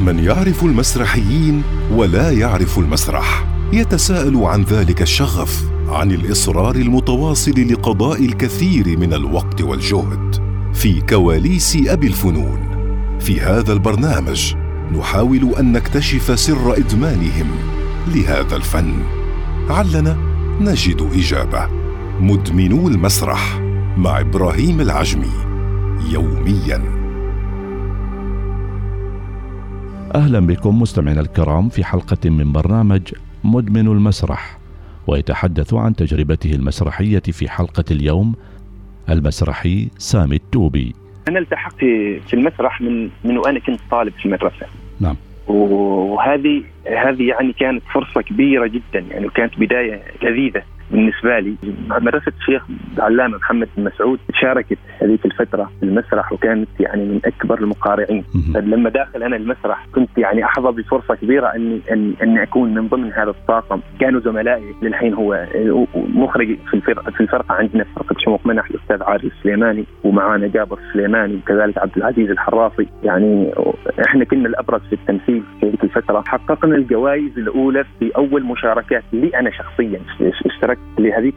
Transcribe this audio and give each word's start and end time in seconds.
من 0.00 0.18
يعرف 0.18 0.64
المسرحيين 0.64 1.62
ولا 1.92 2.30
يعرف 2.30 2.78
المسرح. 2.78 3.46
يتساءل 3.72 4.36
عن 4.36 4.62
ذلك 4.62 5.02
الشغف 5.02 5.64
عن 5.88 6.10
الإصرار 6.10 6.76
المتواصل 6.76 7.72
لقضاء 7.72 8.24
الكثير 8.24 8.98
من 8.98 9.14
الوقت 9.14 9.62
والجهد. 9.62 10.34
في 10.72 11.00
كواليس 11.00 11.78
أبي 11.86 12.06
الفنون. 12.06 12.58
في 13.20 13.40
هذا 13.40 13.72
البرنامج 13.72 14.54
نحاول 14.98 15.54
أن 15.58 15.72
نكتشف 15.72 16.38
سر 16.38 16.76
إدمانهم 16.76 17.50
لهذا 18.14 18.56
الفن. 18.56 18.94
علنا 19.68 20.16
نجد 20.60 21.10
إجابة. 21.14 21.68
مدمنو 22.20 22.88
المسرح 22.88 23.60
مع 23.96 24.20
إبراهيم 24.20 24.80
العجمي. 24.80 25.32
يوميا. 26.10 26.93
أهلا 30.14 30.40
بكم 30.40 30.82
مستمعينا 30.82 31.20
الكرام 31.20 31.68
في 31.68 31.84
حلقة 31.84 32.30
من 32.30 32.52
برنامج 32.52 33.00
مدمن 33.44 33.86
المسرح 33.86 34.58
ويتحدث 35.06 35.74
عن 35.74 35.94
تجربته 35.94 36.52
المسرحية 36.52 37.22
في 37.32 37.48
حلقة 37.48 37.84
اليوم 37.90 38.34
المسرحي 39.08 39.88
سامي 39.98 40.36
التوبي. 40.36 40.94
أنا 41.28 41.38
التحقت 41.38 41.78
في 42.28 42.34
المسرح 42.34 42.80
من 42.80 43.10
من 43.24 43.38
وأنا 43.38 43.58
كنت 43.58 43.80
طالب 43.90 44.12
في 44.12 44.26
المدرسة. 44.26 44.66
نعم. 45.00 45.16
وهذه 45.46 46.62
هذه 46.86 47.22
يعني 47.22 47.52
كانت 47.52 47.82
فرصة 47.94 48.20
كبيرة 48.20 48.66
جدا 48.66 49.00
يعني 49.10 49.26
وكانت 49.26 49.58
بداية 49.58 50.02
لذيذة. 50.22 50.62
بالنسبة 50.94 51.38
لي 51.38 51.54
مدرسة 51.90 52.32
الشيخ 52.40 52.62
العلامة 52.96 53.36
محمد 53.36 53.68
بن 53.76 53.84
مسعود 53.84 54.18
شاركت 54.40 54.78
هذيك 55.02 55.24
الفترة 55.24 55.70
في 55.80 55.86
المسرح 55.86 56.32
وكانت 56.32 56.68
يعني 56.80 57.04
من 57.04 57.20
أكبر 57.24 57.58
المقارعين. 57.58 58.24
لما 58.54 58.90
داخل 58.90 59.22
أنا 59.22 59.36
المسرح 59.36 59.86
كنت 59.94 60.18
يعني 60.18 60.44
أحظى 60.44 60.82
بفرصة 60.82 61.14
كبيرة 61.14 61.46
اني 61.46 61.80
اني, 61.92 62.14
أني 62.22 62.42
أكون 62.42 62.74
من 62.74 62.88
ضمن 62.88 63.12
هذا 63.12 63.30
الطاقم. 63.30 63.80
كانوا 64.00 64.20
زملائي 64.20 64.74
للحين 64.82 65.14
هو 65.14 65.46
مخرج 65.94 66.56
في 66.70 66.74
الفرقه 66.74 67.10
في 67.10 67.20
الفرقة 67.20 67.54
عندنا 67.54 67.84
فرقة 67.96 68.16
شموخ 68.18 68.46
منح 68.46 68.70
الأستاذ 68.70 69.02
عادل 69.02 69.30
السليماني 69.38 69.84
ومعانا 70.04 70.46
جابر 70.46 70.78
السليماني 70.78 71.34
وكذلك 71.34 71.78
عبد 71.78 71.96
العزيز 71.96 72.30
الحرافي. 72.30 72.86
يعني 73.04 73.52
إحنا 74.06 74.24
كنا 74.24 74.48
الأبرز 74.48 74.80
في 74.80 74.92
التمثيل 74.92 75.42
في 75.60 75.66
هذيك 75.66 75.84
الفترة. 75.84 76.24
حققنا 76.26 76.76
الجوائز 76.76 77.38
الأولى 77.38 77.84
في 77.98 78.10
أول 78.16 78.44
مشاركات 78.44 79.02
لي 79.12 79.28
أنا 79.28 79.50
شخصيا 79.50 80.00
اشتركت 80.46 80.83
لهذيك 80.98 81.34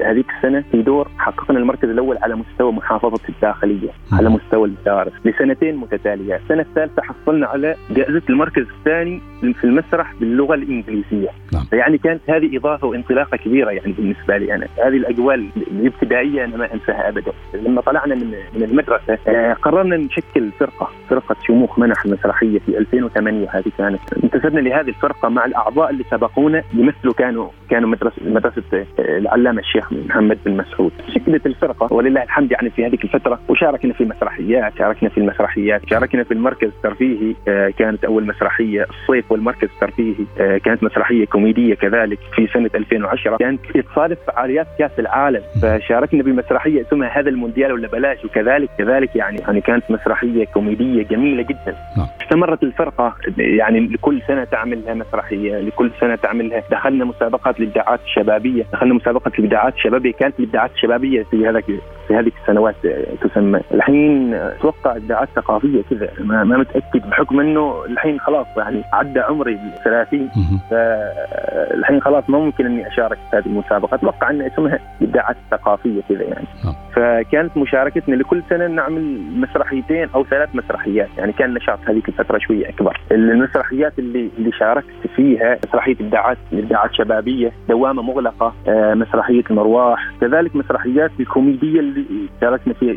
هذيك 0.00 0.26
السنة 0.36 0.64
في 0.72 0.82
دور 0.82 1.08
حققنا 1.18 1.58
المركز 1.58 1.88
الأول 1.88 2.18
على 2.22 2.34
مستوى 2.34 2.72
محافظة 2.72 3.20
الداخلية 3.28 3.90
على 4.12 4.28
مستوى 4.28 4.68
المدارس 4.68 5.12
لسنتين 5.24 5.76
متتالية، 5.76 6.36
السنة 6.36 6.62
الثالثة 6.62 7.02
حصلنا 7.02 7.46
على 7.46 7.76
جائزة 7.90 8.22
المركز 8.30 8.66
الثاني 8.78 9.20
في 9.40 9.64
المسرح 9.64 10.14
باللغة 10.20 10.54
الإنجليزية. 10.54 11.28
نعم. 11.52 11.64
فيعني 11.70 11.98
كانت 11.98 12.20
هذه 12.28 12.56
إضافة 12.56 12.86
وانطلاقة 12.86 13.36
كبيرة 13.36 13.70
يعني 13.70 13.92
بالنسبة 13.92 14.36
لي 14.36 14.54
أنا، 14.54 14.66
هذه 14.84 14.96
الأجواء 14.96 15.34
الابتدائية 15.70 16.44
أنا 16.44 16.56
ما 16.56 16.74
أنساها 16.74 17.08
ابدا. 17.08 17.32
لما 17.54 17.80
طلعنا 17.80 18.14
من 18.14 18.34
من 18.54 18.62
المدرسة 18.62 19.18
آه 19.28 19.52
قررنا 19.52 19.96
نشكل 19.96 20.50
فرقة، 20.60 20.88
فرقة 21.08 21.36
شموخ 21.46 21.78
منح 21.78 22.04
المسرحيه 22.04 22.58
في 22.58 22.78
2008 22.78 23.48
هذه 23.50 23.72
كانت، 23.78 24.00
انتسبنا 24.24 24.60
لهذه 24.60 24.88
الفرقة 24.88 25.28
مع 25.28 25.44
الأعضاء 25.44 25.90
اللي 25.90 26.04
سبقونا 26.10 26.62
يمثلوا 26.74 27.12
كانوا 27.12 27.48
كانوا 27.70 27.88
مدرسه 27.88 28.16
مدرسة 28.26 28.79
العلامة 28.98 29.60
الشيخ 29.60 29.92
محمد 29.92 30.38
بن 30.46 30.56
مسعود. 30.56 30.92
شكلت 31.14 31.46
الفرقة 31.46 31.92
ولله 31.92 32.22
الحمد 32.22 32.52
يعني 32.52 32.70
في 32.70 32.86
هذه 32.86 32.98
الفترة 33.04 33.40
وشاركنا 33.48 33.92
في 33.92 34.04
مسرحيات 34.04 34.72
شاركنا 34.78 35.08
في 35.08 35.18
المسرحيات 35.18 35.88
شاركنا 35.90 36.24
في 36.24 36.34
المركز 36.34 36.68
الترفيهي 36.68 37.34
كانت 37.78 38.04
أول 38.04 38.26
مسرحية 38.26 38.86
الصيف 38.90 39.32
والمركز 39.32 39.68
الترفيهي 39.74 40.58
كانت 40.58 40.82
مسرحية 40.82 41.26
كوميدية 41.26 41.74
كذلك 41.74 42.18
في 42.34 42.46
سنة 42.46 42.70
2010 42.74 43.36
كانت 43.36 43.60
تصادف 43.92 44.18
فعاليات 44.26 44.66
كأس 44.78 44.98
العالم 44.98 45.40
فشاركنا 45.62 46.22
بمسرحية 46.22 46.82
اسمها 46.82 47.18
هذا 47.20 47.28
المونديال 47.28 47.72
ولا 47.72 47.88
بلاش 47.88 48.24
وكذلك 48.24 48.70
كذلك 48.78 49.16
يعني 49.16 49.38
يعني 49.38 49.60
كانت 49.60 49.90
مسرحية 49.90 50.44
كوميدية 50.44 51.02
جميلة 51.02 51.42
جدا. 51.42 51.76
استمرت 52.22 52.62
الفرقة 52.62 53.14
يعني 53.38 53.80
لكل 53.80 54.22
سنة 54.28 54.44
تعمل 54.44 54.82
لها 54.86 54.94
مسرحية 54.94 55.60
لكل 55.60 55.90
سنة 56.00 56.16
تعملها. 56.16 56.62
دخلنا 56.70 57.04
مسابقات 57.04 57.60
للابداعات 57.60 58.00
الشبابية 58.04 58.64
دخلنا 58.72 58.94
مسابقة 58.94 59.32
الإبداعات 59.38 59.74
الشبابية 59.74 60.12
كانت 60.12 60.40
الإبداعات 60.40 60.70
الشبابية 60.74 61.22
في 61.22 61.46
هذاك 61.48 61.64
في 62.10 62.16
هذه 62.16 62.32
السنوات 62.42 62.74
تسمى. 63.20 63.60
الحين 63.74 64.34
أتوقع 64.34 64.96
ابداعات 64.96 65.28
ثقافية 65.36 65.82
كذا 65.90 66.08
ما, 66.20 66.44
ما 66.44 66.56
متأكد 66.56 67.10
بحكم 67.10 67.40
إنه 67.40 67.84
الحين 67.84 68.20
خلاص 68.20 68.46
يعني 68.56 68.82
عدى 68.92 69.20
عمري 69.20 69.58
30 69.84 70.28
فالحين 70.70 72.00
خلاص 72.00 72.30
ما 72.30 72.38
ممكن 72.38 72.66
إني 72.66 72.88
أشارك 72.88 73.18
في 73.30 73.36
هذه 73.36 73.46
المسابقة. 73.46 73.94
أتوقع 73.94 74.30
ان 74.30 74.42
اسمها 74.42 74.78
ابداعات 75.02 75.36
ثقافيه 75.50 76.00
كذا 76.08 76.22
يعني. 76.22 76.46
فكانت 76.92 77.56
مشاركتنا 77.56 78.14
لكل 78.14 78.42
سنة 78.50 78.66
نعمل 78.66 79.20
مسرحيتين 79.36 80.08
أو 80.14 80.24
ثلاث 80.24 80.48
مسرحيات 80.54 81.08
يعني 81.18 81.32
كان 81.32 81.54
نشاط 81.54 81.78
هذيك 81.86 82.08
الفترة 82.08 82.38
شوية 82.38 82.68
أكبر. 82.68 83.00
المسرحيات 83.12 83.98
اللي 83.98 84.30
اللي 84.38 84.52
شاركت 84.52 85.06
فيها 85.16 85.58
مسرحية 85.68 85.96
ابداعات 86.00 86.38
ابداعات 86.52 86.94
شبابية 86.94 87.52
دوامة 87.68 88.02
مغلقة 88.02 88.54
آه 88.68 88.94
مسرحية 88.94 89.42
المرواح 89.50 90.10
كذلك 90.20 90.56
مسرحيات 90.56 91.10
الكوميدية 91.20 91.80
اللي 91.80 91.99
شاركنا 92.40 92.74
فيها 92.74 92.96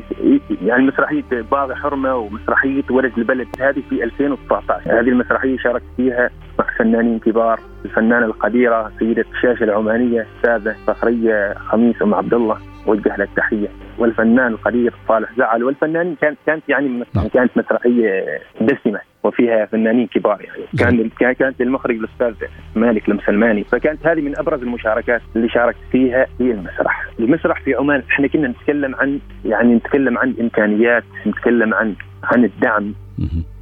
يعني 0.61 0.83
مسرحية 0.83 1.23
باغي 1.51 1.75
حرمة 1.75 2.15
ومسرحية 2.15 2.83
ولد 2.89 3.11
البلد 3.17 3.47
هذه 3.59 3.81
في 3.89 4.03
2019 4.03 4.99
هذه 4.99 5.09
المسرحية 5.09 5.57
شاركت 5.57 5.85
فيها 5.97 6.29
مع 6.59 6.65
فنانين 6.77 7.19
كبار 7.19 7.59
الفنانة 7.85 8.25
القديرة 8.25 8.91
سيدة 8.99 9.25
الشاشه 9.35 9.63
العمانية 9.63 10.27
أستاذة 10.37 10.75
فخرية 10.87 11.53
خميس 11.53 12.01
أم 12.01 12.13
عبد 12.13 12.33
الله. 12.33 12.72
وجه 12.85 13.15
لها 13.15 13.23
التحيه 13.23 13.67
والفنان 13.97 14.47
القدير 14.47 14.93
صالح 15.07 15.29
زعل. 15.37 15.63
والفنانين 15.63 16.15
كانت 16.21 16.37
كانت 16.45 16.63
يعني 16.69 17.03
كانت 17.33 17.57
مسرحية 17.57 18.39
دسمة 18.61 18.99
وفيها 19.23 19.65
فنانين 19.65 20.07
كبار 20.07 20.41
يعني. 20.41 21.09
كان 21.19 21.33
كانت 21.33 21.61
للمخرج 21.61 21.95
الأستاذ 21.95 22.47
مالك 22.75 23.09
المسلماني. 23.09 23.63
فكانت 23.63 24.07
هذه 24.07 24.21
من 24.21 24.37
أبرز 24.37 24.61
المشاركات 24.61 25.21
اللي 25.35 25.49
شاركت 25.49 25.77
فيها 25.91 26.27
هي 26.39 26.51
المسرح. 26.51 27.05
المسرح 27.19 27.61
في 27.61 27.75
عمان 27.75 28.03
إحنا 28.09 28.27
كنا 28.27 28.47
نتكلم 28.47 28.95
عن 28.95 29.19
يعني 29.45 29.73
نتكلم 29.75 30.17
عن 30.17 30.35
إمكانيات 30.41 31.03
نتكلم 31.27 31.73
عن 31.73 31.95
عن 32.23 32.43
الدعم. 32.45 32.93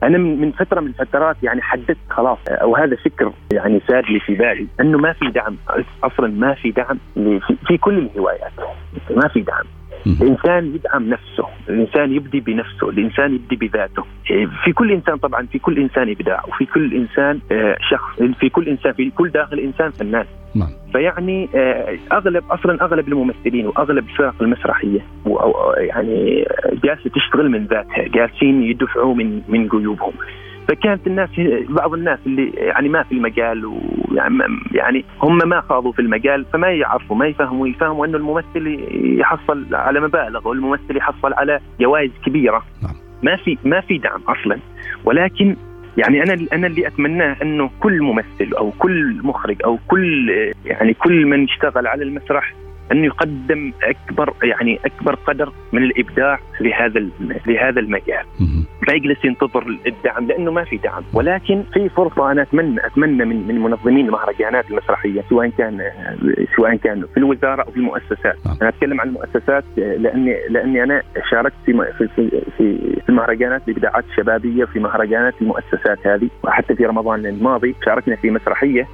أنا 0.03 0.17
من 0.17 0.51
فترة 0.51 0.79
من 0.79 0.88
الفترات 0.88 1.35
يعني 1.44 1.62
حددت 1.62 1.97
خلاص 2.09 2.38
أو 2.47 2.75
هذا 2.75 2.95
فكر 2.95 3.34
يعني 3.53 3.81
ساد 3.88 4.03
لي 4.06 4.19
في 4.19 4.35
بالي 4.35 4.67
أنه 4.79 4.97
ما 4.97 5.13
في 5.13 5.31
دعم 5.31 5.57
أصلا 6.03 6.28
ما 6.28 6.53
في 6.53 6.72
دعم 6.72 6.97
في 7.67 7.78
كل 7.78 7.97
الهوايات 7.97 8.51
ما 9.16 9.28
في 9.28 9.41
دعم. 9.41 9.66
الإنسان 10.06 10.75
يدعم 10.75 11.09
نفسه، 11.09 11.47
الإنسان 11.69 12.12
يبدي 12.12 12.39
بنفسه، 12.39 12.89
الإنسان 12.89 13.35
يبدي 13.35 13.56
بذاته. 13.56 14.03
في 14.63 14.73
كل 14.73 14.91
إنسان 14.91 15.17
طبعا 15.17 15.45
في 15.45 15.59
كل 15.59 15.79
إنسان 15.79 16.09
إبداع 16.09 16.44
وفي 16.47 16.66
كل 16.66 16.94
إنسان 16.94 17.39
شخص 17.89 18.23
في 18.39 18.50
كل 18.50 18.67
إنسان 18.67 18.94
في 18.94 19.09
كل 19.09 19.29
داخل 19.29 19.59
إنسان 19.59 19.91
فنان. 19.91 20.25
نعم. 20.56 20.69
فيعني 20.91 21.50
أغلب 22.12 22.44
أصلا 22.51 22.81
أغلب 22.81 23.07
الممثلين 23.07 23.67
وأغلب 23.67 24.06
الفرق 24.09 24.35
المسرحية 24.41 25.00
يعني 25.78 26.45
جالسة 26.83 27.09
تشتغل 27.09 27.50
من 27.50 27.66
ذاتها، 27.66 28.07
جالسين 28.07 28.63
يدفعوا 28.63 29.16
من 29.16 29.41
من 29.50 29.68
جيوبهم. 29.68 30.13
فكانت 30.68 31.08
الناس 31.08 31.30
بعض 31.70 31.94
الناس 31.94 32.20
اللي 32.26 32.50
يعني 32.50 32.90
ما 32.90 33.04
في 33.04 33.12
المجال 33.12 33.66
ويعني 33.66 35.06
هم 35.22 35.38
ما 35.50 35.62
خاضوا 35.62 35.92
في 35.92 36.02
المجال 36.02 36.46
فما 36.54 36.68
يعرفوا 36.68 37.16
ما 37.16 37.28
يفهموا 37.28 37.68
يفهموا 37.68 38.06
إنه 38.06 38.18
الممثل 38.18 38.80
يحصل 39.20 39.76
على 39.76 40.00
مبالغ 40.00 40.48
والممثل 40.48 40.98
يحصل 40.98 41.34
على 41.34 41.60
جوائز 41.80 42.12
كبيرة. 42.26 42.64
نعم. 42.84 42.96
ما 43.24 43.36
في 43.36 43.58
ما 43.64 43.82
في 43.82 43.98
دعم 43.98 44.22
أصلا. 44.28 44.60
ولكن 45.06 45.56
يعني 45.98 46.24
أنا 46.24 46.48
أنا 46.54 46.68
اللي 46.68 46.88
أتمناه 46.88 47.38
إنه 47.42 47.69
كل 47.80 48.02
ممثل 48.02 48.54
أو 48.57 48.72
كل 48.80 49.19
مخرج 49.24 49.57
أو 49.66 49.80
كل 49.88 50.30
يعني 50.66 50.94
كل 50.94 51.25
من 51.25 51.44
اشتغل 51.44 51.88
على 51.88 52.04
المسرح 52.04 52.54
انه 52.92 53.06
يقدم 53.06 53.74
أكبر 53.84 54.34
يعني 54.44 54.80
أكبر 54.86 55.16
قدر 55.16 55.52
من 55.74 55.84
الإبداع 55.84 56.40
لهذا 56.62 57.10
لهذا 57.48 57.80
المجال. 57.80 58.25
ما 58.88 58.94
يجلس 58.94 59.25
ينتظر 59.25 59.80
الدعم 59.88 60.28
لأنه 60.28 60.51
ما 60.51 60.63
في 60.63 60.78
دعم. 60.78 61.04
ولكن 61.13 61.63
في 61.74 61.89
فرصة 61.89 62.31
أنا 62.31 62.42
اتمنى 62.42 62.86
أتمنى 62.86 63.25
من 63.25 63.48
من 63.48 63.60
منظمين 63.60 64.06
المهرجانات 64.06 64.72
المسرحية 64.72 65.22
سواء 65.30 65.50
كان 65.57 65.81
سواء 66.56 66.75
كان 66.75 67.06
في 67.13 67.18
الوزارة 67.18 67.62
أو 67.63 67.72
في 67.72 67.78
المؤسسات. 67.78 68.36
أنا 68.62 68.69
أتكلم 68.69 69.01
عن 69.01 69.07
المؤسسات 69.07 69.63
لاني 69.78 70.38
لأني 70.50 70.83
أنا 70.83 71.01
شاركت 71.31 71.56
في 71.66 71.74
في 71.98 72.07
في, 72.07 72.42
في 72.57 73.10
المهرجانات 73.10 73.62
الابداعات 73.68 74.04
الشبابيه 74.10 74.66
في 74.66 74.80
مهرجانات 74.80 75.33
المؤسسات 75.42 76.07
هذه. 76.07 76.30
وحتى 76.44 76.75
في 76.75 76.86
رمضان 76.86 77.25
الماضي 77.25 77.75
شاركنا 77.86 78.16
في 78.16 78.30
مسرحية. 78.30 78.88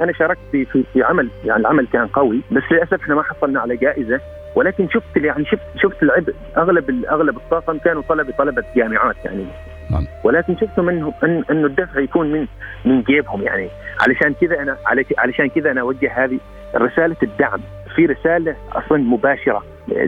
أنا 0.00 0.12
شاركت 0.12 0.40
في 0.52 0.64
في, 0.64 0.84
في 0.92 1.02
عمل 1.02 1.28
يعني 1.44 1.60
العمل 1.60 1.86
كان 1.92 2.06
قوي. 2.06 2.40
بس 2.52 2.62
للأسف 2.70 3.02
إحنا 3.02 3.14
ما 3.14 3.22
حصلنا 3.22 3.60
على 3.60 3.76
جائزة. 3.76 4.20
ولكن 4.54 4.88
شفت 4.88 5.16
يعني 5.16 5.44
شفت 5.44 5.62
شفت 5.82 6.02
العبء. 6.02 6.34
أغلب 6.56 7.04
أغلب 7.10 7.36
الطاقم 7.36 7.78
كانوا 7.78 8.02
طلبه 8.08 8.32
طلبة 8.38 8.64
جامعات 8.76 9.16
يعني. 9.24 9.44
نعم. 9.90 10.06
ولكن 10.24 10.56
شفتم 10.56 10.88
انه 10.88 11.12
إنه 11.24 11.66
الدفع 11.66 12.00
يكون 12.00 12.32
من 12.32 12.46
من 12.84 13.02
جيبهم 13.02 13.42
يعني. 13.42 13.68
علشان 14.00 14.34
كذا 14.40 14.62
أنا 14.62 14.76
علشان 15.18 15.48
كذا 15.48 15.70
أنا 15.70 15.80
أوجه 15.80 16.24
هذه 16.24 16.38
رسالة 16.76 17.16
الدعم. 17.22 17.60
في 17.96 18.06
رسالة 18.06 18.56
أصلا 18.72 18.98
مباشرة 18.98 19.62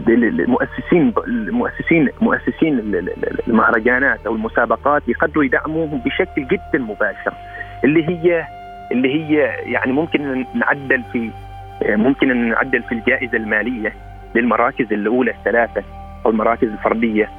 المؤسسين 0.09 1.13
المؤسسين 1.27 2.09
مؤسسين 2.21 2.79
المهرجانات 3.49 4.27
أو 4.27 4.35
المسابقات 4.35 5.03
يقدروا 5.09 5.45
يدعموهم 5.45 5.99
بشكل 6.05 6.47
جدا 6.47 6.79
مباشر. 6.79 7.33
اللي 7.85 8.09
هي 8.09 8.45
اللي 8.93 9.15
هي 9.15 9.37
يعني 9.73 9.93
ممكن 9.93 10.47
نعدل 10.55 11.03
في 11.13 11.31
ممكن 11.83 12.31
ان 12.31 12.49
نعدل 12.49 12.83
في 12.83 12.93
الجائزة 12.93 13.37
المالية. 13.37 13.93
للمراكز 14.37 14.93
الأولى 14.93 15.31
الثلاثة 15.31 15.83
أو 16.27 16.31
المراكز 16.31 16.69
الفردية 16.69 17.31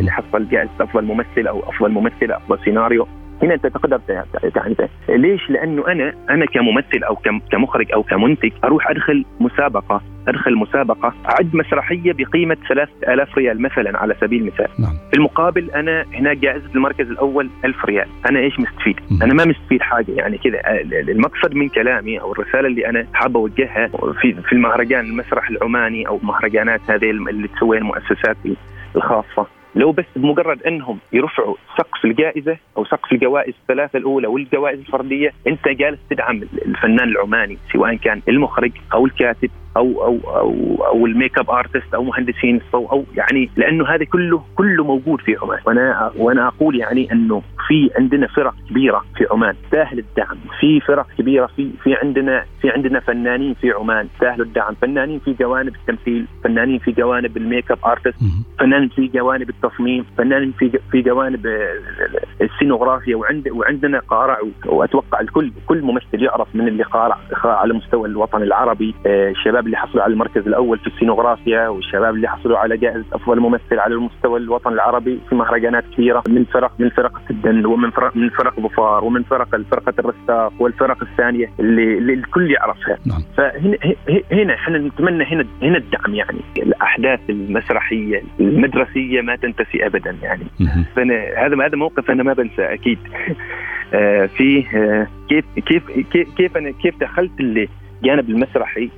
اللي 0.00 0.10
حصل 0.10 0.48
جائزه 0.48 0.70
أفضل 0.80 1.04
ممثل 1.04 1.46
أو 1.46 1.60
أفضل 1.60 1.90
ممثلة 1.90 2.36
أفضل 2.36 2.58
سيناريو. 2.64 3.06
هنا 3.42 3.54
أنت 3.54 3.66
تقدر 3.66 4.00
يعني 4.08 4.76
ليش؟ 5.08 5.50
لأنه 5.50 5.86
أنا 5.88 6.12
أنا 6.30 6.46
كممثل 6.46 7.04
أو 7.04 7.16
كمخرج 7.50 7.92
أو 7.92 8.02
كمنتج 8.02 8.52
أروح 8.64 8.90
أدخل 8.90 9.24
مسابقة 9.40 10.02
أدخل 10.28 10.56
مسابقة 10.56 11.14
اعد 11.28 11.56
مسرحية 11.56 12.12
بقيمة 12.12 12.56
3000 12.68 13.38
ريال 13.38 13.62
مثلا 13.62 13.98
على 13.98 14.14
سبيل 14.20 14.40
المثال 14.40 14.68
نعم. 14.78 14.96
في 15.10 15.16
المقابل 15.16 15.70
أنا 15.70 16.04
هناك 16.14 16.36
جائزة 16.36 16.70
المركز 16.74 17.10
الأول 17.10 17.50
1000 17.64 17.84
ريال 17.84 18.08
أنا 18.30 18.38
إيش 18.38 18.60
مستفيد 18.60 18.96
م. 19.10 19.22
أنا 19.22 19.34
ما 19.34 19.44
مستفيد 19.44 19.82
حاجة 19.82 20.12
يعني 20.12 20.38
كذا 20.38 20.60
المقصد 20.92 21.54
من 21.54 21.68
كلامي 21.68 22.20
أو 22.20 22.32
الرسالة 22.32 22.68
اللي 22.68 22.88
أنا 22.88 23.06
حابه 23.12 23.40
أوجهها 23.40 23.88
في 24.20 24.34
في 24.34 24.52
المهرجان 24.52 25.04
المسرح 25.04 25.50
العماني 25.50 26.08
أو 26.08 26.20
مهرجانات 26.22 26.80
هذه 26.88 27.10
اللي 27.10 27.48
تسويها 27.48 27.80
المؤسسات 27.80 28.36
الخاصة 28.96 29.46
لو 29.76 29.92
بس 29.92 30.04
بمجرد 30.16 30.62
انهم 30.62 30.98
يرفعوا 31.12 31.54
سقف 31.78 32.04
الجائزة 32.04 32.56
أو 32.76 32.84
سقف 32.84 33.12
الجوائز 33.12 33.54
الثلاثة 33.62 33.96
الأولى 33.98 34.26
والجوائز 34.26 34.78
الفردية 34.78 35.32
أنت 35.46 35.68
جالس 35.68 35.98
تدعم 36.10 36.42
الفنان 36.66 37.08
العماني 37.08 37.58
سواء 37.72 37.96
كان 37.96 38.22
المخرج 38.28 38.72
أو 38.94 39.06
الكاتب. 39.06 39.50
أو 39.76 40.04
أو 40.04 40.18
أو 40.26 40.84
أو 40.86 41.06
ال 41.06 41.38
makeup 41.38 41.50
artist 41.50 41.94
أو 41.94 42.04
مهندسين 42.04 42.56
الصوت 42.56 42.90
أو 42.90 43.04
يعني 43.16 43.50
لأنه 43.56 43.86
هذا 43.86 44.04
كله 44.04 44.42
كله 44.56 44.84
موجود 44.84 45.20
في 45.20 45.36
عمان. 45.42 45.58
وأنا 45.66 46.10
وأنا 46.16 46.48
أقول 46.48 46.76
يعني 46.76 47.12
أنه 47.12 47.42
في 47.68 47.90
عندنا 47.98 48.26
فرق 48.26 48.54
كبيرة 48.70 49.04
في 49.16 49.26
عمان 49.30 49.54
تستاهل 49.64 49.98
الدعم. 49.98 50.36
في 50.60 50.80
فرق 50.80 51.06
كبيرة 51.18 51.46
في 51.46 51.70
في 51.82 51.94
عندنا 51.94 52.44
في 52.60 52.70
عندنا 52.70 53.00
فنانين 53.00 53.54
في 53.54 53.70
عمان 53.70 54.08
تستاهلوا 54.14 54.46
الدعم. 54.46 54.74
فنانين 54.74 55.18
في 55.18 55.32
جوانب 55.40 55.74
التمثيل 55.74 56.26
فنانين 56.44 56.78
في 56.78 56.92
جوانب 56.92 57.36
ال 57.36 57.70
makeup 57.70 57.78
artist 57.86 58.18
فنانين 58.58 58.88
في 58.88 59.06
جوانب 59.06 59.50
التصميم 59.50 60.04
فنانين 60.18 60.52
في 60.52 60.78
في 60.90 61.02
جوانب 61.02 61.46
السينوغرافيا. 62.40 63.16
وعند 63.16 63.48
وعندنا 63.48 63.98
قارع 63.98 64.38
وأتوقع 64.66 65.20
الكل 65.20 65.52
كل 65.66 65.82
ممثل 65.82 66.22
يعرف 66.22 66.48
من 66.54 66.68
اللي 66.68 66.82
قارع 66.82 67.18
على 67.44 67.74
مستوى 67.74 68.08
الوطن 68.08 68.42
العربي 68.42 68.94
الشباب 69.06 69.63
الشباب 69.64 69.66
اللي 69.66 69.76
حصلوا 69.76 70.02
على 70.02 70.12
المركز 70.12 70.46
الأول 70.46 70.78
في 70.78 70.86
السينوغرافيا 70.86 71.68
والشباب 71.68 72.14
اللي 72.14 72.28
حصلوا 72.28 72.58
على 72.58 72.76
جائزة 72.76 73.04
أفضل 73.12 73.40
ممثل 73.40 73.78
على 73.78 73.94
المستوى 73.94 74.38
الوطن 74.38 74.72
العربي 74.72 75.20
في 75.28 75.34
مهرجانات 75.34 75.84
كثيره 75.92 76.22
من 76.28 76.44
فرق 76.44 76.72
من 76.78 76.90
فرق 76.90 77.20
الدن 77.30 77.66
ومن 77.66 77.90
فرق 77.90 78.16
من 78.16 78.30
فرق 78.30 78.60
ظفار 78.60 79.04
ومن 79.04 79.22
فرق 79.22 79.48
فرقة 79.70 79.94
الرستاق 79.98 80.52
والفرق 80.58 81.02
الثانية 81.02 81.50
اللي, 81.60 81.98
اللي 81.98 82.12
الكل 82.12 82.50
يعرفها. 82.50 82.98
نعم. 83.06 83.22
فهنا 83.36 83.76
هنا 84.32 84.54
إحنا 84.54 84.78
نتمنى 84.78 85.24
هنا 85.24 85.44
هنا 85.62 85.78
الدعم 85.78 86.14
يعني. 86.14 86.40
الأحداث 86.56 87.20
المسرحية 87.28 88.22
المدرسية 88.40 89.20
ما 89.20 89.36
تنتسي 89.36 89.86
ابدا 89.86 90.16
يعني. 90.22 90.44
فانا 90.96 91.14
هذا 91.36 91.66
هذا 91.66 91.76
موقف 91.76 92.10
أنا 92.10 92.22
ما 92.22 92.32
بنساه 92.32 92.74
أكيد. 92.74 92.98
آه 93.94 94.26
فيه 94.26 94.66
آه 94.74 95.06
كيف 95.28 95.44
كيف 95.66 95.82
كيف 96.12 96.34
كيف 96.36 96.56
أنا 96.56 96.70
كيف 96.70 97.00
دخلت 97.00 97.40
اللي 97.40 97.68
الجانب 98.04 98.30
المسرحي؟ 98.30 98.90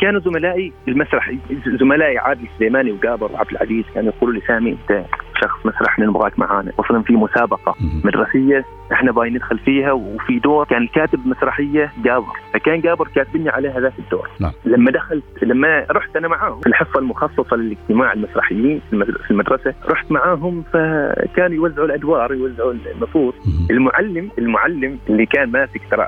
كانوا 0.00 0.20
زملائي 0.20 0.72
المسرح 0.88 1.32
زملائي 1.80 2.18
عادل 2.18 2.46
سليماني 2.58 2.92
وقابر 2.92 3.32
وعبد 3.32 3.50
العزيز 3.50 3.84
كانوا 3.94 4.12
يقولوا 4.16 4.34
لي 4.34 4.40
سامي 4.46 4.70
أنت 4.70 5.04
شخص 5.40 5.66
مسرح 5.66 5.98
نبغاك 5.98 6.38
معانا. 6.38 6.72
أصلا 6.78 7.02
في 7.02 7.12
مسابقة 7.12 7.74
مدرسية 8.04 8.64
إحنا 8.92 9.12
باين 9.12 9.34
ندخل 9.34 9.58
فيها 9.58 9.92
وفي 9.92 10.38
دور 10.38 10.64
كان 10.64 10.82
الكاتب 10.82 11.26
مسرحية 11.26 11.92
جابر 12.04 12.32
فكان 12.54 12.80
جابر 12.80 13.08
كاتبني 13.14 13.48
عليها 13.50 13.80
ذاك 13.80 13.92
الدور. 13.98 14.28
نعم. 14.40 14.52
لما 14.64 14.90
دخلت 14.90 15.24
لما 15.42 15.86
رحت 15.90 16.16
أنا 16.16 16.28
معاهم 16.28 16.60
في 16.60 16.66
الحصة 16.66 16.98
المخصصة 16.98 17.56
لاجتماع 17.56 18.12
المسرحيين 18.12 18.80
في 18.90 19.30
المدرسة 19.30 19.74
رحت 19.88 20.12
معاهم 20.12 20.62
فكانوا 20.72 21.56
يوزعوا 21.56 21.86
الأدوار 21.86 22.34
يوزعوا 22.34 22.72
النصوص 22.96 23.34
المعلم 23.70 24.30
المعلم 24.38 24.98
اللي 25.10 25.26
كان 25.26 25.50
ماسك 25.50 25.80
ترى 25.90 26.06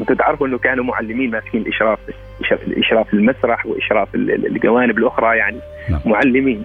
أنتم 0.00 0.14
تعرفوا 0.14 0.46
إنه 0.46 0.58
كانوا 0.58 0.84
معلمين 0.84 1.30
ماسكين 1.30 1.60
الاشراف 1.60 1.98
اشراف 2.78 3.14
المسرح 3.14 3.66
وإشراف 3.66 4.14
الجوانب 4.14 4.98
الأخرى 4.98 5.36
يعني 5.36 5.58
نعم. 5.90 6.00
معلمين. 6.04 6.64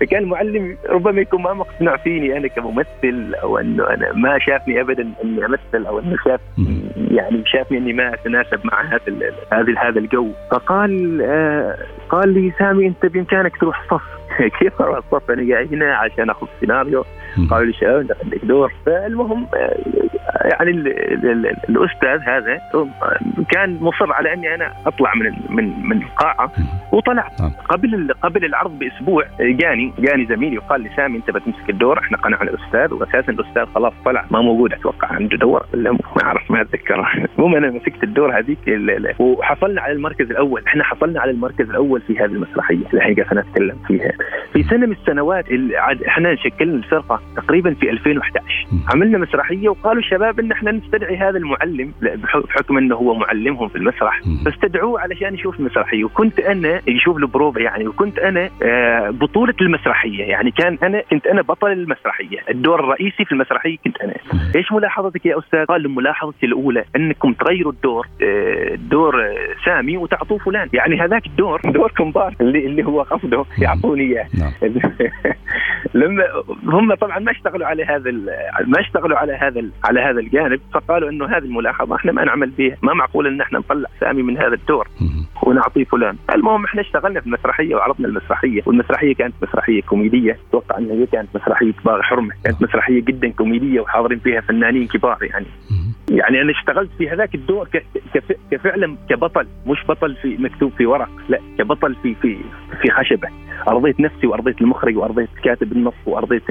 فكان 0.00 0.22
المعلم 0.22 0.76
ربما 0.88 1.20
يكون 1.20 1.42
ما 1.42 1.52
مقتنع 1.52 1.96
فيني 1.96 2.36
أنا 2.36 2.48
كممثل 2.48 3.34
أو 3.42 3.58
أنه 3.58 3.90
أنا 3.90 4.12
ما 4.12 4.38
شافني 4.38 4.80
ابدا 4.80 5.08
إني 5.24 5.44
أمثل 5.44 5.86
أو 5.86 5.98
أنه 5.98 6.16
شاف 6.24 6.40
يعني 7.10 7.42
شافني 7.46 7.78
إني 7.78 7.92
ما 7.92 8.14
أتناسب 8.14 8.60
مع 8.64 8.82
هذا 8.82 9.32
هذا 9.52 9.74
هذا 9.78 9.98
الجو. 9.98 10.28
فقال 10.50 11.22
آه 11.22 11.76
قال 12.08 12.34
لي 12.34 12.52
سامي 12.58 12.86
أنت 12.86 13.06
بإمكانك 13.06 13.56
تروح 13.56 13.84
صف 13.90 14.02
كيف 14.58 14.82
أروح 14.82 14.96
الصف؟ 14.96 15.30
أنا 15.30 15.54
قاعد 15.54 15.74
هنا 15.74 15.94
عشان 15.94 16.30
أخذ 16.30 16.46
سيناريو 16.60 17.04
قالوا 17.50 17.66
لي 17.66 17.72
شباب 17.72 18.06
دور؟ 18.42 18.72
فالمهم 18.86 19.46
يعني 20.44 20.70
الأستاذ 21.68 22.20
هذا 22.20 22.60
كان 23.50 23.78
مصر 23.80 24.12
على 24.12 24.32
أني 24.32 24.54
أنا 24.54 24.72
أطلع 24.86 25.14
من 25.14 25.32
من 25.56 25.88
من 25.88 26.02
القاعة 26.02 26.52
وطلعت 26.92 27.40
نعم. 27.40 27.50
قبل 27.68 28.14
قبل 28.22 28.44
العرض 28.44 28.78
بأسبوع 28.78 29.24
جاني 29.40 29.92
جاني 29.98 30.26
زميلي 30.26 30.58
وقال 30.58 30.80
لي 30.80 30.90
سامي 30.96 31.16
أنت 31.16 31.30
بتمسك 31.30 31.70
الدور 31.70 31.98
إحنا 31.98 32.16
قنعنا 32.16 32.50
الأستاذ 32.50 32.94
واساسا 32.94 33.32
الأستاذ 33.32 33.64
خلاص 33.74 33.92
طلع 34.04 34.24
ما 34.30 34.40
موجود 34.40 34.72
أتوقع 34.72 35.08
عنده 35.08 35.36
دور. 35.36 35.66
ولا 35.74 35.92
ما 35.92 35.98
أعرف 36.22 36.50
ما 36.50 36.60
اتذكر 36.60 36.98
المهم 37.38 37.54
أنا 37.54 37.70
مسكت 37.70 38.02
الدور 38.02 38.38
هذيك 38.38 38.58
وحصلنا 39.18 39.80
على 39.80 39.92
المركز 39.92 40.30
الأول. 40.30 40.62
إحنا 40.66 40.84
حصلنا 40.84 41.20
على 41.20 41.30
المركز 41.30 41.70
الأول 41.70 42.00
في 42.00 42.18
هذه 42.18 42.24
المسرحية 42.24 42.86
الحقيقة 42.94 43.32
أنا 43.32 43.40
اتكلم 43.40 43.76
فيها. 43.86 44.12
في 44.52 44.62
سنة 44.62 44.86
من 44.86 44.92
السنوات 44.92 45.44
إحنا 46.06 46.34
شكلنا 46.34 46.74
الفرقة 46.74 47.20
تقريبا 47.36 47.74
في 47.74 47.90
2011 47.90 48.66
عملنا 48.94 49.18
مسرحية 49.18 49.68
وقالوا 49.68 50.02
الشباب 50.02 50.40
إن 50.40 50.52
إحنا 50.52 50.72
نستدعي 50.72 51.16
هذا 51.16 51.38
المعلم 51.38 51.92
بحكم 52.24 52.78
إنه 52.78 52.94
هو 52.96 53.14
معلمهم 53.14 53.68
في 53.68 53.76
المسرح. 53.76 54.20
فاستدعوه 54.44 55.00
علشان 55.00 55.34
يشوف 55.34 55.60
المسرحية. 55.60 56.04
وكنت 56.04 56.40
أنا 56.40 56.80
يشوف 56.86 57.16
البروفا 57.16 57.60
يعني 57.60 57.88
وكنت 57.88 58.18
أنا 58.18 58.50
آه، 58.62 59.10
بطولة 59.10 59.54
المسرحية. 59.60 60.24
يعني 60.24 60.50
كان 60.50 60.78
أنا 60.82 61.02
كنت 61.10 61.26
أنا 61.26 61.42
بطل 61.42 61.72
المسرحية. 61.72 62.38
الدور 62.50 62.80
الرئيسي 62.80 63.24
في 63.24 63.32
المسرحية 63.32 63.76
كنت 63.84 63.96
أنا. 64.00 64.14
إيش 64.56 64.72
ملاحظتك 64.72 65.26
يا 65.26 65.38
أستاذ؟ 65.38 65.64
قال 65.64 65.90
ملاحظتي 65.90 66.46
الأولى 66.46 66.84
أنكم 66.96 67.32
تغيروا 67.32 67.72
الدور 67.72 68.06
آه، 68.22 68.74
دور 68.74 69.24
آه، 69.26 69.36
سامي 69.64 69.96
وتعطوه 69.96 70.38
فلان. 70.38 70.68
يعني 70.72 71.00
هذاك 71.00 71.26
الدور 71.26 71.60
دور 71.64 71.92
كومبار 71.96 72.34
اللي 72.40 72.66
اللي 72.66 72.86
هو 72.86 73.02
قصده. 73.02 73.44
يعطوني 73.58 74.02
إياه. 74.02 74.26
نعم. 74.38 74.52
لما 75.94 76.24
هم 76.64 76.94
طبعا 76.94 77.07
ما 77.08 77.30
اشتغلوا 77.32 77.66
على 77.66 77.84
هذا 77.84 78.10
ما 78.66 78.80
اشتغلوا 78.80 79.18
على 79.18 79.32
هذا 79.32 79.62
على 79.84 80.00
هذا 80.00 80.20
الجانب 80.20 80.60
فقالوا 80.74 81.10
إنه 81.10 81.26
هذه 81.26 81.44
الملاحظة 81.44 81.96
إحنا 81.96 82.12
ما 82.12 82.24
نعمل 82.24 82.50
بها 82.50 82.76
ما 82.82 82.94
معقول 82.94 83.26
إن 83.26 83.40
إحنا 83.40 83.58
نطلع 83.58 83.88
سامي 84.00 84.22
من 84.22 84.36
هذا 84.38 84.54
الدور. 84.54 84.88
ونعطيه 85.48 85.84
فلان. 85.84 86.16
المهم 86.34 86.64
إحنا 86.64 86.80
اشتغلنا 86.80 87.20
في 87.20 87.26
المسرحية 87.26 87.74
وعرضنا 87.74 88.08
المسرحية 88.08 88.62
والمسرحية 88.66 89.14
كانت 89.14 89.34
مسرحية 89.42 89.82
كوميدية. 89.82 90.38
أتوقع 90.48 90.78
إن 90.78 90.90
هي 90.90 91.06
كانت 91.06 91.28
مسرحية 91.34 91.72
باغ 91.84 92.02
حرمة. 92.02 92.34
كانت 92.44 92.62
مسرحية 92.62 93.00
جدا 93.00 93.28
كوميدية 93.30 93.80
وحاضرين 93.80 94.18
فيها 94.18 94.40
فنانين 94.40 94.86
كبار 94.86 95.18
يعني. 95.20 95.46
يعني 96.10 96.42
أنا 96.42 96.50
اشتغلت 96.50 96.90
في 96.98 97.10
هذاك 97.10 97.34
الدور 97.34 97.68
كفعلا 98.50 98.96
كبطل. 99.10 99.46
مش 99.66 99.78
بطل 99.88 100.16
في 100.22 100.36
مكتوب 100.38 100.72
في 100.78 100.86
ورق 100.86 101.08
لا 101.28 101.38
كبطل 101.58 101.94
في 102.02 102.14
في 102.14 102.36
في 102.82 102.90
خشبة. 102.90 103.28
أرضيت 103.68 104.00
نفسي 104.00 104.26
وأرضيت 104.26 104.60
المخرج 104.60 104.96
وأرضيت 104.96 105.28
كاتب 105.44 105.72
النص 105.72 105.94
وأرضيت 106.06 106.42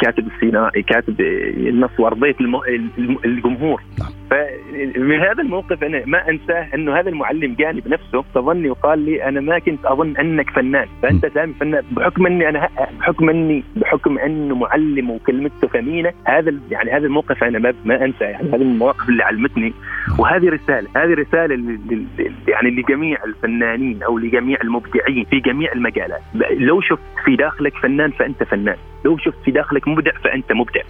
كاتب 0.00 0.26
السيناري 0.26 0.82
كاتب 0.82 1.20
النص 1.20 2.00
وأرضيت 2.00 2.36
الجمهور. 3.24 3.82
نعم. 3.98 4.21
فمن 4.32 5.20
هذا 5.20 5.42
الموقف 5.42 5.84
أنا 5.84 6.02
ما 6.06 6.28
انساه 6.28 6.68
أنه 6.74 7.00
هذا 7.00 7.08
المعلم 7.08 7.54
جاني 7.54 7.80
بنفسه 7.80 8.24
تظني 8.34 8.70
وقال 8.70 8.98
لي 8.98 9.24
أنا 9.24 9.40
ما 9.40 9.58
كنت 9.58 9.84
أظن 9.84 10.16
أنك 10.16 10.50
فنان 10.50 10.86
فأنت 11.02 11.26
سامي 11.26 11.54
فنان 11.60 11.82
بحكم 11.90 12.26
أني 12.26 12.48
أنا 12.48 12.68
بحكم 13.00 13.30
أني 13.30 13.64
بحكم 13.76 14.18
أنه 14.18 14.54
معلم 14.54 15.10
وكلمته 15.10 15.68
ثمينة 15.68 16.12
هذا 16.24 16.54
يعني 16.70 16.90
هذا 16.90 17.06
الموقف 17.06 17.44
أنا 17.44 17.58
ما, 17.58 17.74
ما 17.84 18.04
أنسى 18.04 18.24
يعني 18.24 18.48
هذه 18.48 18.62
المواقف 18.62 19.08
اللي 19.08 19.22
علمتني. 19.22 19.72
وهذه 20.18 20.48
رسالة 20.48 20.88
هذه 20.96 21.14
رسالة 21.14 21.78
يعني 22.48 22.70
لجميع 22.70 23.18
الفنانين 23.24 24.02
أو 24.02 24.18
لجميع 24.18 24.58
المبدعين 24.62 25.24
في 25.24 25.40
جميع 25.40 25.72
المجالات. 25.72 26.20
لو 26.50 26.80
شفت 26.80 27.02
في 27.24 27.36
داخلك 27.36 27.76
فنان 27.76 28.10
فأنت 28.10 28.42
فنان. 28.42 28.76
لو 29.04 29.18
شفت 29.18 29.38
في 29.44 29.50
داخلك 29.50 29.88
مبدع 29.88 30.12
فأنت 30.24 30.52
مبدع. 30.52 30.80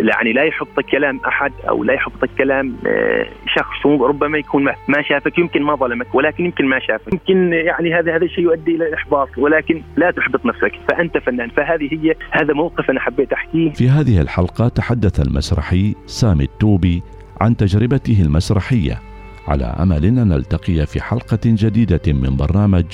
يعني 0.00 0.32
لا 0.32 0.44
يحبطك 0.44 0.84
كلام 0.84 1.20
أحد 1.26 1.52
أو 1.68 1.84
لا 1.84 1.94
يحبطك 1.94 2.30
كلام 2.38 2.76
آه، 2.86 3.26
شخص 3.46 3.86
ربما 3.86 4.38
يكون 4.38 4.64
ما 4.64 5.02
شافك 5.02 5.38
يمكن 5.38 5.62
ما 5.62 5.74
ظلمك 5.74 6.14
ولكن 6.14 6.44
يمكن 6.44 6.64
ما 6.66 6.78
شافك. 6.78 7.12
يمكن 7.12 7.52
يعني 7.52 7.94
هذا 7.94 8.16
هذا 8.16 8.24
الشيء 8.24 8.44
يؤدي 8.44 8.74
إلى 8.74 8.88
الإحباط 8.88 9.28
ولكن 9.38 9.82
لا 9.96 10.10
تحبط 10.10 10.46
نفسك 10.46 10.72
فأنت 10.88 11.18
فنان. 11.18 11.48
فهذه 11.48 11.88
هي 11.92 12.14
هذا 12.30 12.54
موقف 12.54 12.90
أنا 12.90 13.00
حبيت 13.00 13.32
أحكيه. 13.32 13.72
في 13.72 13.88
هذه 13.88 14.20
الحلقة 14.20 14.68
تحدث 14.68 15.20
المسرحي 15.20 15.94
سامي 16.06 16.44
التوبي 16.44 17.02
عن 17.40 17.56
تجربته 17.56 18.22
المسرحية. 18.22 19.00
على 19.48 19.64
أمل 19.64 20.04
أن 20.04 20.28
نلتقي 20.28 20.86
في 20.86 21.02
حلقة 21.02 21.40
جديدة 21.44 22.12
من 22.12 22.36
برنامج 22.36 22.84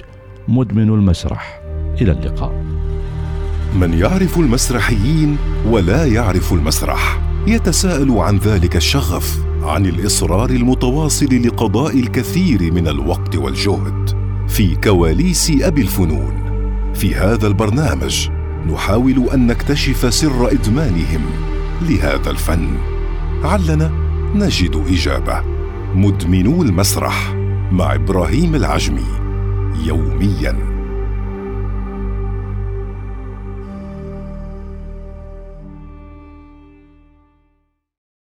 مدمن 0.49 0.89
المسرح. 0.89 1.61
إلى 2.01 2.13
اللقاء. 2.13 2.60
من 3.75 3.95
يعرف 3.95 4.39
المسرحيين 4.39 5.37
ولا 5.67 6.07
يعرف 6.07 6.53
المسرح. 6.53 7.21
يتساءل 7.47 8.11
عن 8.11 8.39
ذلك 8.39 8.77
الشغف 8.77 9.39
عن 9.63 9.87
الإصرار 9.87 10.51
المتواصل 10.51 11.43
لقضاء 11.47 12.01
الكثير 12.01 12.73
من 12.73 12.89
الوقت 12.89 13.37
والجهد. 13.37 14.11
في 14.49 14.77
كواليس 14.77 15.53
أبي 15.63 15.83
الفنون. 15.83 16.35
في 16.95 17.15
هذا 17.15 17.47
البرنامج 17.47 18.29
نحاول 18.73 19.29
أن 19.35 19.47
نكتشف 19.47 20.15
سر 20.15 20.53
إدمانهم 20.53 21.23
لهذا 21.83 22.31
الفن. 22.31 22.69
علنا 23.45 23.93
نجد 24.35 24.85
إجابة. 24.89 25.43
مدمنو 25.95 26.63
المسرح 26.63 27.35
مع 27.73 27.95
إبراهيم 27.95 28.55
العجمي 28.55 29.07
يوميا. 29.85 30.70